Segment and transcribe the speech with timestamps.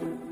[0.00, 0.23] 呃，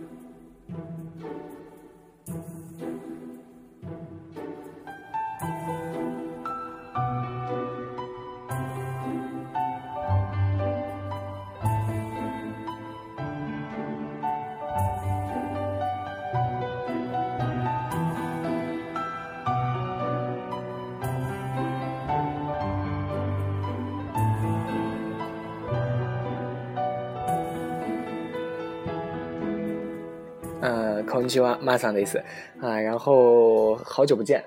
[31.13, 32.19] 空气哇，马桑的意思
[32.59, 34.43] 啊，然后好久不见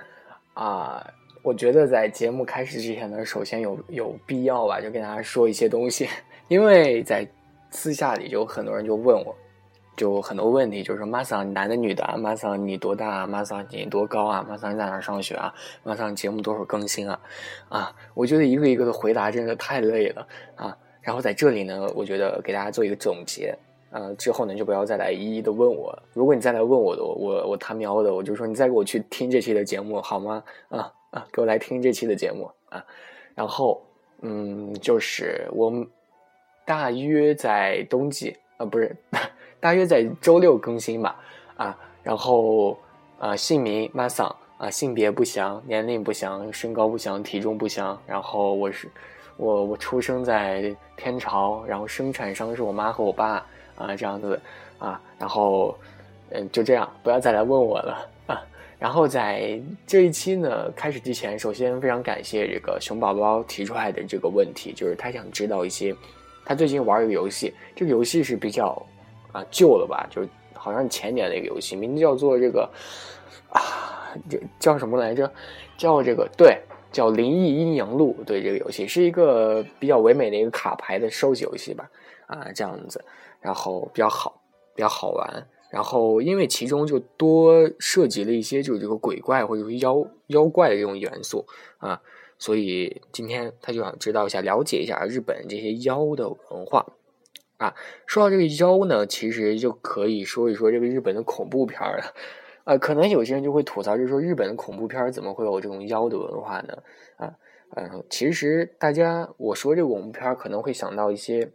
[0.56, 1.06] 啊！
[1.44, 6.10] 我觉得在节目开始之前呢，首先有有必要吧，就跟大家说一些东西，
[6.50, 7.28] 因为在
[7.70, 9.36] 私下里就很多人就问我，
[9.96, 13.28] 就很多问题，就是说马桑男的女的啊，马桑你多大啊？
[13.28, 14.44] 马桑你多高啊？
[14.50, 15.54] 马桑你在哪上学啊？
[15.84, 17.20] 马桑节目多少更新啊？
[17.70, 20.76] 啊，我觉得一个一个的回答真的太累了啊！
[21.02, 23.56] 然后在这里呢，我觉得给大家做一个总结。
[23.96, 25.98] 呃，之后呢就不要再来一一的问我。
[26.12, 30.44] 如果你再来问我的，我我他喵的，我就说你再给我去听这期的节目好吗？
[30.68, 32.86] 啊啊，给我来听这期的节目啊。
[33.34, 33.82] 然后，
[34.20, 35.72] 嗯，就是我
[36.66, 38.94] 大约在冬季啊，不是，
[39.62, 41.18] 大约在周六更新吧。
[41.56, 42.78] 啊，然后
[43.18, 47.98] 啊，姓名 m a s a 啊，性别不详，年龄不详，身高不详，体重不详。
[48.06, 48.90] 然后我是
[49.38, 53.48] 我我出生在天朝，然后生产商是我妈和我爸。
[53.78, 54.40] 啊，这样子，
[54.80, 55.78] 啊，然后，
[56.30, 58.42] 嗯，就这样，不要再来问我了啊。
[58.78, 65.96] 然后在这一期呢开始之前，首先非常感谢这个熊宝宝提出来的这个问题，就是他想知道一些，
[66.46, 68.86] 他最近玩一个游戏，这个游戏是比较
[69.32, 72.70] 啊旧了吧，就是好像前年的一个游戏，名字叫做这个
[73.50, 75.32] 啊，这叫什么来着？
[75.78, 76.58] 叫这个对，
[76.92, 78.16] 叫《灵异阴阳路》。
[78.26, 81.90] 对，这个游戏是一个比较唯美的一个卡牌的收集游戏吧？
[82.28, 83.04] 啊，这样子。
[83.46, 84.42] 然后比较好，
[84.74, 85.48] 比较好玩。
[85.70, 91.46] 然后因为其中就多涉及了一些就是这个鬼怪或者说妖妖怪的这种元素
[91.78, 92.02] 啊，
[92.40, 96.88] 所以今天他就想知道一下，了解一下日本这些妖的文化
[97.58, 97.76] 啊。
[98.08, 102.14] 说到这个妖呢，其实就可以说一说这个日本的恐怖片了
[102.64, 102.78] 啊。
[102.80, 106.78] 可能有些人就会吐槽，就说日本的恐怖片怎么会有这种妖的文化呢？
[107.18, 107.36] 啊，
[107.76, 111.52] 嗯，其实大家我说这个恐怖片可能会想到一些。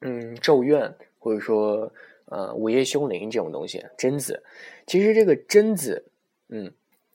[0.00, 1.92] 嗯，咒怨或者说
[2.26, 4.42] 呃午夜凶铃这种东西，贞子，
[4.86, 6.04] 其实这个贞子，
[6.48, 6.72] 嗯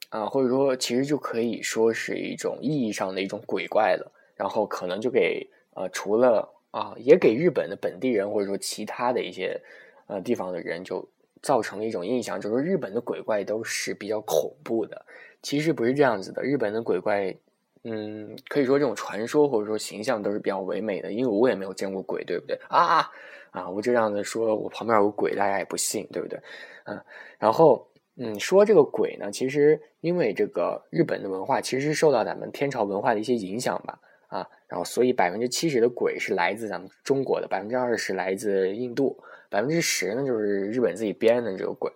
[0.09, 4.11] 啊，或者说其实就可以说是一种意义上的一种鬼怪了。
[4.35, 9.61] 然后可能就给呃除了啊，也给日本的本地人或者说其他的一些
[10.07, 11.07] 呃地方的人就
[11.41, 15.05] 造成了一种印象，就是日本的鬼怪都是比较恐怖的。
[15.43, 17.35] 其实不是这样子的，日本的鬼怪。
[17.83, 23.09] 嗯，可以说这种传说或者说形象都是比较唯美的，因为我也没有见过鬼，对不对啊？
[23.49, 26.39] 啊，我这样子说，我旁边有鬼，大家也不信，对不对？
[26.85, 27.01] 嗯，
[27.39, 27.87] 然后
[28.17, 39.17] 嗯，说这个鬼呢，其实因为这个日本的文化其实是受到咱们天朝文化的一些影响吧，啊，然后所以百分之七十的鬼是来自咱们中国的，百分之二十来自印度，
[39.49, 41.91] 百分之十呢就是日本自己编的这个鬼。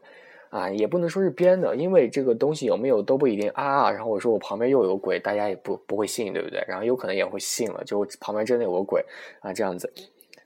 [0.55, 3.91] 啊，也不能说是编的，因为这个东西有没有都不一定啊。
[3.91, 6.63] 然后我说我旁边又有鬼，大家也不不会信，对不对？
[6.65, 9.03] 然后有可能也会信了，就旁边真的有个鬼
[9.41, 9.91] 啊，这样子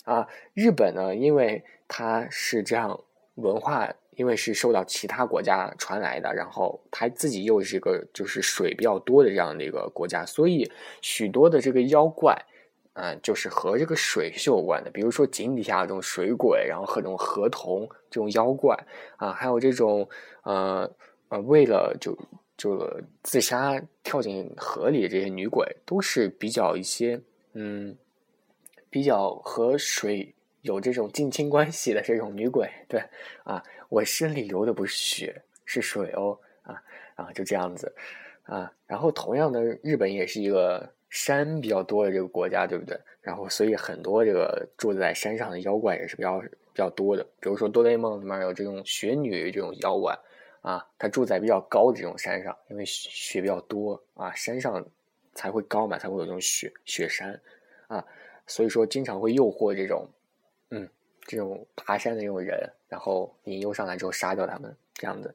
[0.05, 0.27] 啊。
[0.55, 2.99] 日本呢，因为它是这样
[3.35, 10.71] 文化，因为是受到其他国家传来的，然后它自己又是一个就是水比较多的这样的一个国家，所以
[11.01, 12.35] 许多的这个妖怪。
[12.93, 18.75] 嗯，就是和这个水是有关的，比如说井底下这种水鬼，然后和这种河童这种妖怪
[19.15, 20.09] 啊，还有这种
[20.43, 20.89] 呃
[21.29, 22.17] 呃为了就
[22.57, 27.21] 就自杀跳进河里的这些女鬼，都是比较一些
[27.53, 27.95] 嗯
[28.89, 32.69] 比较和水有这种近亲关系的这种女鬼。
[32.89, 33.01] 对
[33.45, 36.75] 啊，我身里流的不是血，是水哦啊，
[37.15, 37.95] 然后就这样子
[38.43, 40.91] 啊，然后同样的，日本也是一个。
[41.09, 42.99] 山比较多的这个国家，对不对？
[43.21, 47.23] 然后，所以很多这个住在山上的妖怪也是比较比较多的。
[47.39, 50.17] 比如说《哆啦 A 梦》里面有这种雪女这种妖怪
[50.61, 54.85] 啊，它住在比较高的这种山上，因为雪比较多啊，山上
[55.33, 57.39] 才会高嘛，才会有这种雪雪山
[57.87, 58.05] 啊，
[58.47, 60.07] 所以说经常会诱惑这种
[60.69, 60.87] 嗯
[61.25, 62.57] 这种爬山的这种人，
[62.87, 65.33] 然后引诱上来之后杀掉他们这样子，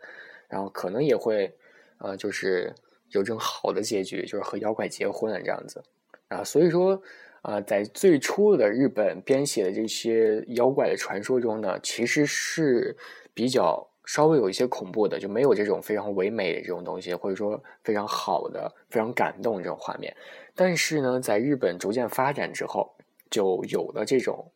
[0.49, 1.53] 然后可能也会
[1.99, 2.73] 呃就是。
[3.19, 5.83] 有这种好的结局，就是和妖怪结婚这样子，
[6.29, 7.01] 啊，所以说，
[7.43, 12.97] 啊，在最初的日本编写的这些妖怪的传说中呢，其实是
[13.33, 20.15] 比较稍微有一些恐怖的，就没有这种非常唯美的这种东西，或者说非常好的、非常感动这种画面。
[20.55, 22.95] 但是呢，在日本逐渐发展之后，
[23.31, 24.51] 就有了这种，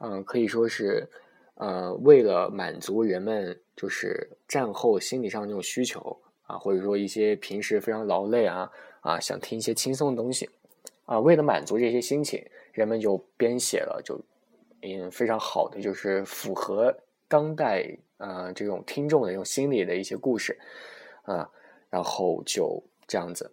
[0.00, 1.08] 嗯，可以说是，
[1.54, 6.16] 呃，为了满足人们就是战后心理上那种需求
[6.48, 8.68] 啊，或者说一些平时非常劳累啊
[9.02, 10.50] 啊，想听一些轻松的东西
[11.04, 14.20] 啊，为了满足这些心情，人们就编写了就
[14.82, 16.92] 嗯非常好的，就是符合
[17.28, 17.86] 当代
[18.16, 20.58] 呃这种听众的这种心理的一些故事
[21.22, 21.48] 啊，
[21.88, 23.48] 然后就这样子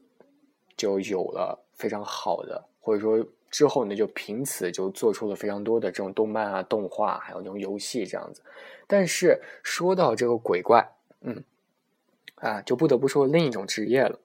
[0.75, 3.24] 就有了非常好的，或者说。
[3.51, 8.41] 之后呢，就凭此就做出了非常多的这种动漫啊、动画，还有这种游戏这样子。
[8.86, 10.86] 但是说到这个鬼怪，
[11.21, 11.41] 嗯，
[12.45, 14.19] 啊，就不得不说另一种职业了。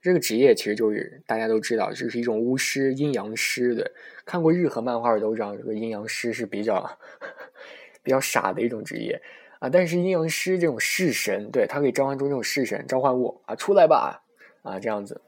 [0.00, 3.90] 这个职业其实就是大家都知道，这是一种巫师、阴阳师的。
[4.24, 6.98] 看过日和漫画都知道，这个阴阳师是比较
[8.02, 9.20] 比较傻的一种职业
[9.58, 9.68] 啊。
[9.68, 14.22] 但是阴阳师这种式神，对他可以召唤出这种式神，召唤物啊，出来吧
[14.62, 15.20] 啊，这样子，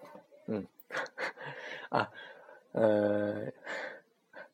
[0.46, 0.64] 嗯，
[1.90, 2.08] 啊。
[2.72, 3.46] 呃，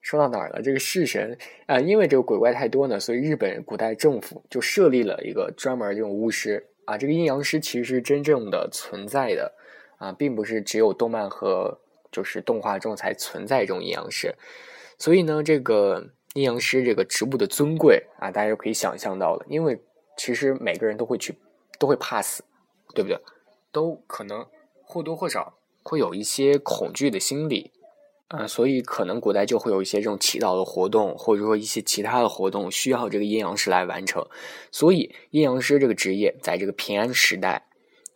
[0.00, 0.62] 说到哪儿了？
[0.62, 1.36] 这个式神
[1.66, 6.98] 啊，因为这个鬼怪太多呢，所以日本古代政府就设立了一个专门这种巫师啊。
[6.98, 9.54] 这个阴阳师其实是真正的存在的
[9.98, 11.78] 啊，并不是只有动漫和
[12.10, 14.34] 就是动画中才存在这种阴阳师。
[14.98, 19.44] 所以呢，这个阴阳师这个职务的尊贵啊，大家就可以想象到了。
[19.48, 19.80] 因为
[20.16, 21.34] 其实每个人都会去，
[21.78, 22.44] 都会怕死，
[22.94, 23.18] 对不对？
[23.72, 24.46] 都可能
[24.82, 27.72] 或多或少会有一些恐惧的心理。
[28.36, 34.26] 啊，所以可能古代就会有一些这种祈祷的活动，或者说一些其他的活动需要这个阴阳师来完成。
[34.72, 37.66] 所以阴阳师这个职业在这个平安时代，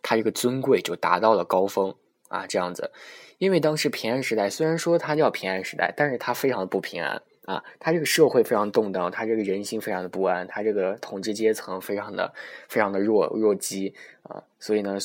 [0.01, 1.95] 它这个尊贵就达到了高峰
[2.27, 2.91] 啊，这样子。
[3.37, 12.33] 因为当时平安时代虽然说它叫平安时代，但是它非常的不平安啊，它这个社会非常动荡，它这个人心非常的不安，它这个统治阶层非常的
[12.67, 13.93] 非常的弱弱鸡
[14.23, 14.97] 啊，所以呢，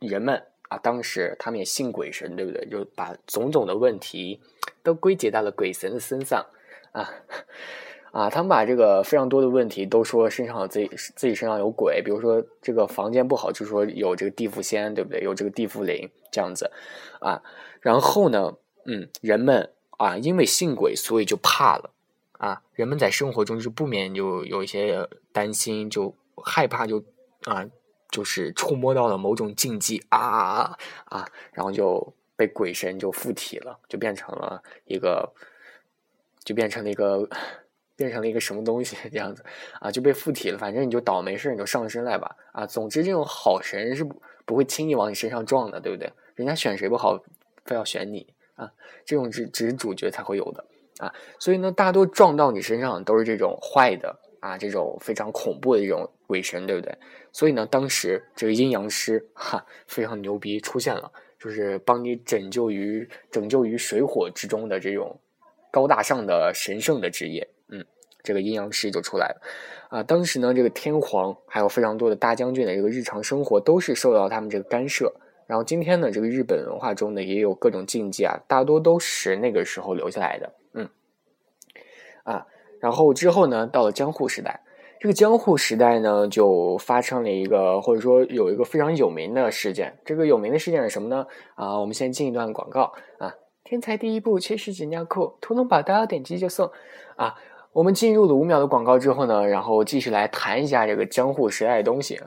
[0.00, 0.42] 人们。
[0.70, 2.64] 啊，当时他们也信鬼神，对不对？
[2.70, 4.40] 就把种种的问题
[4.84, 6.46] 都归结到了鬼神的身上
[6.92, 7.10] 啊
[8.12, 8.30] 啊！
[8.30, 15.20] 他们把这个非常多的问题都说身上有自己自己身上有鬼，比如说这个房间不好，就说有这个地缚仙，对不对？
[15.22, 16.70] 有这个地缚灵这样子
[17.20, 17.42] 啊。
[17.80, 21.90] 然后呢，嗯，人们啊，因为信鬼，所以就怕了
[22.38, 22.62] 啊。
[22.74, 26.14] 人们在生活中就不免就有一些担心，就
[26.44, 27.02] 害怕，就
[27.46, 27.66] 啊。
[28.10, 35.32] 就是触摸到了某种禁忌啊啊，然后就被鬼神就附体了，就变成了一个，
[36.44, 37.28] 就变成了一个，
[37.96, 39.44] 变成了一个什么东西这样子
[39.80, 40.58] 啊，就被附体了。
[40.58, 42.66] 反正你就倒霉事你就上身来吧啊。
[42.66, 46.12] 总之，这种好神是不不会轻易往你身上撞的，对不对？
[46.34, 47.22] 人家选谁不好，
[47.64, 48.26] 非要选你
[48.56, 48.72] 啊。
[49.04, 50.64] 这种只只是主角才会有的
[50.98, 51.14] 啊。
[51.38, 54.18] 所以呢，大多撞到你身上都是这种坏的。
[54.40, 56.96] 啊，这种非常恐怖的一种鬼神，对不对？
[57.32, 61.10] 所以呢，当时这个阴阳师哈非常牛逼，出现了，
[61.40, 65.20] 就是帮你拯救于拯救于水火之中的这种
[65.72, 67.48] 高大上的神圣的职业。
[67.68, 67.84] 嗯，
[68.22, 69.42] 这个阴阳师就出来了。
[69.88, 75.12] 啊，当时呢，这个天皇还有非常多的大将军的这个日常生活都是受到他们这个干涉。
[75.48, 80.54] 然后今天呢，这个日本文化中呢也有各种禁忌啊，大多都是那个时候留下来的。
[80.74, 80.88] 嗯，
[82.22, 82.46] 啊。
[82.80, 84.62] 然后之后呢，到了江户时代，
[85.00, 89.98] 这个江户时代呢，就发生了一个或者说有一个非常有名的事件。
[90.04, 91.26] 这个有名的事件是什么呢？
[91.54, 93.34] 啊，我们先进一段广告啊。
[93.64, 96.70] 天才第一步，切实纸尿裤，图龙宝刀，点击就送。
[97.16, 97.34] 啊，
[97.72, 102.20] 我们进入了五秒的广告之后呢，然后继续来谈一下这个江户时代的东西。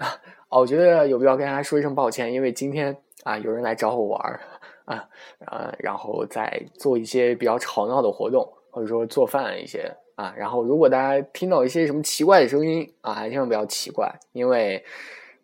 [0.50, 4.39] 哦， 我觉得有必要跟大家说一声抱歉，因为今天啊，有人来找我玩
[4.86, 5.08] 啊，
[5.46, 9.96] 啊，然后再做一些比较吵闹的活动，或者说做饭一些。
[10.15, 14.84] 啊，然后如果大家听到一些什么奇怪的声音啊，千万不要奇怪，因为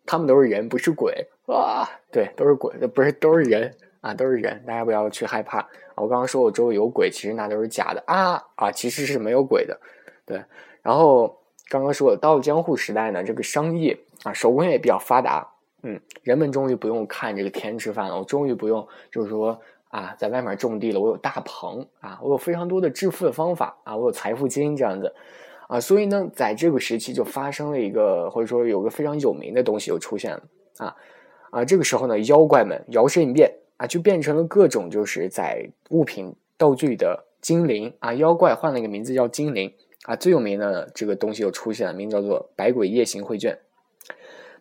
[0.06, 1.88] 他们都是人，不是鬼啊。
[2.12, 5.68] 对，都是鬼，不是都是人啊，都是人，大家不要去害怕。
[5.96, 9.78] 我刚刚说我周围有鬼，其实那都是假的啊啊，其实是没有鬼的。
[10.24, 10.42] 对，
[10.82, 15.48] 然后刚刚说到了江户时代呢，这个商业啊，手工业比较发达，
[15.82, 19.60] 嗯，人们终于不用看这个天吃饭了，我终于不用就是说。
[19.90, 25.12] 啊，在外面种地了，我有大棚啊，我有非常多的致富的方法啊，我有财富金这样子
[25.66, 30.42] 啊，所以呢，在这个时期就发生了一个或者说有个非常有名的东西就出现了
[30.78, 30.96] 啊
[31.50, 39.72] 啊，这个时候呢，妖怪们摇身一变啊，就变成了各种就是在物品道具的精灵啊，妖怪换了一个名字叫精灵
[40.04, 43.54] 啊，最有名的这个东西又出现了，名叫做《百鬼夜行绘卷》。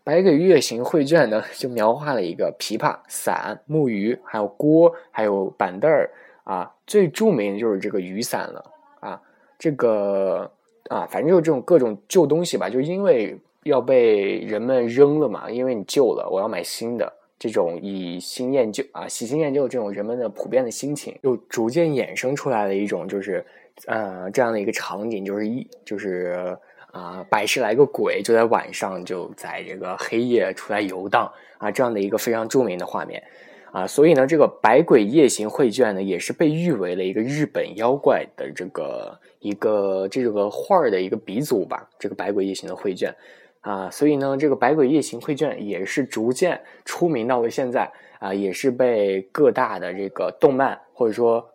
[0.10, 6.10] 百鬼月行绘卷呢， 就描画了一个琵琶、伞、木鱼，还有锅，还有板凳儿
[6.44, 6.74] 啊。
[6.88, 8.66] 最著名的就是这个雨伞了
[9.02, 9.22] 啊。
[9.60, 10.50] 这个
[10.90, 17.14] 啊，反正就是这种各种旧东西吧，就因为要被人们扔了嘛，因为你旧了，我要买新的。
[17.38, 23.46] 这种以新厌旧啊，喜新厌旧这种人们的普遍的心情，就逐渐衍生出来了一种，就是
[23.86, 26.58] 呃这样的一个场景，就是一就是。
[26.92, 33.24] 啊，百十来个鬼就在晚上就在这个黑夜出来游荡啊，这样的一个非常著名的画面
[33.72, 41.88] 啊，所以呢，这个《百鬼夜行绘卷》呢，也是被誉为了一个日本妖怪的这个一个这个画儿的一个鼻祖吧。
[42.00, 43.14] 这个《百鬼夜行》的绘卷
[43.62, 51.48] 啊，所以呢，这个《百鬼夜行绘卷》也是逐渐出名到了现在啊，也是被各大的这个动漫或者说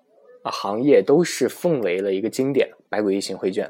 [0.44, 3.66] 行业都是奉为了一个经典，《百鬼夜行绘卷》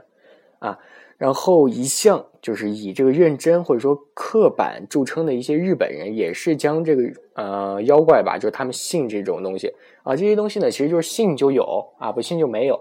[0.66, 0.78] 啊。
[1.16, 7.02] 然后一向就是以这个认真或者说刻板著称的一些日本人，也是将这个
[7.34, 11.64] 呃妖怪吧，就是他们信这种东西啊，这些东西呢，其实就是信就有
[11.98, 12.78] 啊，不信就没有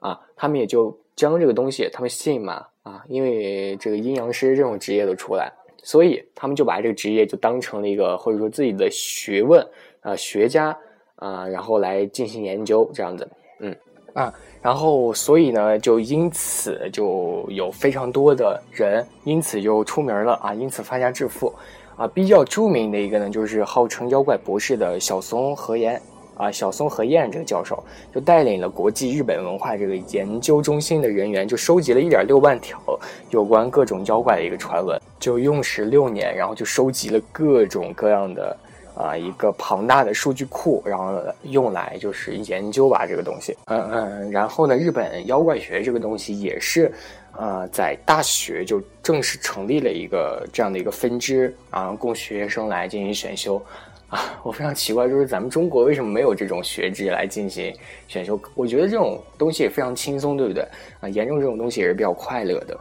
[0.00, 9.64] 啊，他们也就将这个东西，他们信嘛啊，因为这个阴阳师这种职业都出来，所以他们就把这个职业就当成了一个或者说自己的学问
[10.00, 10.76] 啊，学家
[11.16, 13.28] 啊，然后来进行研究这样子，
[13.60, 13.76] 嗯
[14.14, 14.32] 啊。
[14.62, 21.52] 然后，所以呢，就因此就有非常多的人，因此就出名了啊，因此发家致富，
[21.98, 26.00] 啊，比较著名的一个呢，就是号称妖怪博士的小松和彦
[26.38, 32.80] 啊，小松和彦这个教授，就带领了国际日本文化这个研究中心的人员，就收集了一点六万条
[33.28, 38.56] 有关各种妖怪的一个传闻，就用时六年，然后就收集了各种各样的。
[38.94, 43.56] 啊，一个庞大的数据库，然后用来就是研究吧这个东西。
[43.66, 46.92] 嗯嗯，然后呢，日本妖怪学这个东西也是，
[47.36, 53.60] 呃，在大学就正式成立了一个这样的一个分支啊，供学生来进行选修。
[54.14, 57.74] 啊，我非常奇怪，就是咱们中国为什么没有这种学制来进行
[58.06, 58.40] 选修？
[58.54, 60.62] 我觉得这种东西也非常轻松，对不对？
[61.00, 62.78] 啊，研究这种东西也是比较快乐的。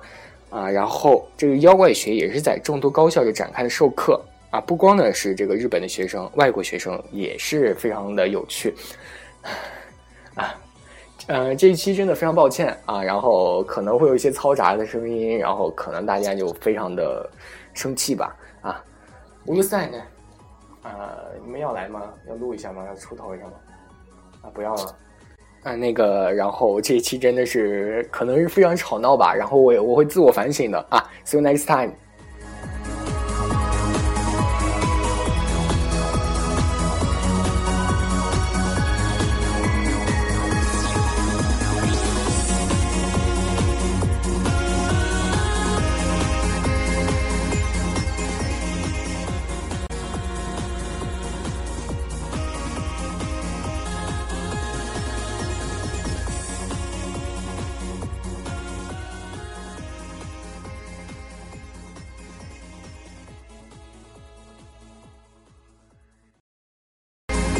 [0.52, 4.22] 啊，然后这个妖怪学也是在众多高校就展开了授课。
[4.54, 8.72] 啊，不光呢是这个日本的学生，外国学生也是非常的有趣，
[10.36, 10.54] 啊，
[11.26, 17.28] 呃，这一期真的非常抱歉啊，然后可能会有一些嘈杂的声音，然后可能大家就非常的
[17.74, 18.80] 生气吧，啊，
[19.48, 19.98] 乌塞呢，
[20.84, 22.14] 啊，你们要来吗？
[22.30, 22.86] 要录一下吗？
[22.86, 23.54] 要出头一下吗？
[24.44, 24.96] 啊，不要了，
[25.64, 31.92] 啊，那个，然后这一期真的是可能是非常吵闹吧，然后我我会自我反省的啊，See you next time。